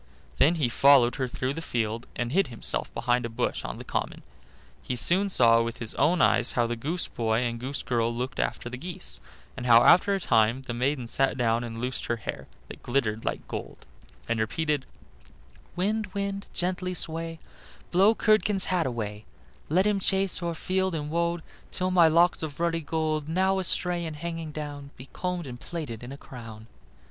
Then 0.37 0.55
he 0.55 0.67
followed 0.67 1.17
her 1.17 1.27
through 1.27 1.53
the 1.53 1.61
field, 1.61 2.07
and 2.15 2.31
hid 2.31 2.47
himself 2.47 2.91
behind 2.95 3.23
a 3.23 3.29
bush 3.29 3.63
on 3.63 3.77
the 3.77 3.83
common. 3.83 4.23
He 4.81 4.95
soon 4.95 5.29
saw 5.29 5.61
with 5.61 5.77
his 5.77 5.93
own 5.93 6.23
eyes 6.23 6.53
how 6.53 6.65
the 6.65 6.75
goose 6.75 7.07
boy 7.07 7.41
and 7.41 7.59
the 7.59 7.67
goose 7.67 7.83
girl 7.83 8.11
looked 8.11 8.39
after 8.39 8.67
the 8.67 8.77
geese, 8.79 9.21
and 9.55 9.67
how 9.67 9.83
after 9.83 10.15
a 10.15 10.19
time 10.19 10.63
the 10.63 10.73
maiden 10.73 11.05
sat 11.07 11.37
down 11.37 11.63
and 11.63 11.77
loosed 11.79 12.05
her 12.07 12.15
hair, 12.15 12.47
that 12.67 12.81
glittered 12.81 13.25
like 13.25 13.47
gold, 13.47 13.85
and 14.27 14.39
repeated: 14.39 14.87
"Wind, 15.75 16.07
wind, 16.15 16.47
gently 16.51 16.95
sway, 16.95 17.37
Blow 17.91 18.15
Curdken's 18.15 18.65
hat 18.73 18.87
away; 18.87 19.25
Let 19.69 19.85
him 19.85 19.99
chase 19.99 20.41
o'er 20.41 20.55
field 20.55 20.95
and 20.95 21.11
wold 21.11 21.43
Till 21.69 21.91
my 21.91 22.07
locks 22.07 22.41
of 22.41 22.59
ruddy 22.59 22.81
gold 22.81 23.29
Now 23.29 23.59
astray 23.59 24.03
and 24.07 24.15
hanging 24.15 24.51
down, 24.51 24.89
Be 24.97 25.09
combed 25.13 25.45
and 25.45 25.59
plaited 25.59 26.01
in 26.01 26.11
a 26.11 26.17
crown." 26.17 26.65